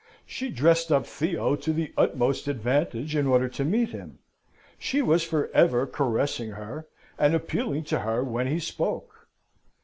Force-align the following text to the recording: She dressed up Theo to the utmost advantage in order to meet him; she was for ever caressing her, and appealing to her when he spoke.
She 0.25 0.49
dressed 0.49 0.91
up 0.91 1.05
Theo 1.05 1.55
to 1.57 1.71
the 1.73 1.93
utmost 1.95 2.47
advantage 2.47 3.15
in 3.15 3.27
order 3.27 3.47
to 3.49 3.63
meet 3.63 3.89
him; 3.89 4.17
she 4.79 5.03
was 5.03 5.21
for 5.23 5.51
ever 5.53 5.85
caressing 5.85 6.49
her, 6.53 6.87
and 7.19 7.35
appealing 7.35 7.83
to 7.83 7.99
her 7.99 8.23
when 8.23 8.47
he 8.47 8.59
spoke. 8.59 9.27